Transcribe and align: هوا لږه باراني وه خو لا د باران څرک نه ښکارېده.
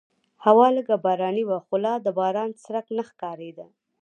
هوا 0.45 0.67
لږه 0.75 0.95
باراني 1.05 1.43
وه 1.49 1.59
خو 1.65 1.75
لا 1.83 1.93
د 2.01 2.07
باران 2.19 2.49
څرک 2.63 2.85
نه 2.97 3.03
ښکارېده. 3.09 3.67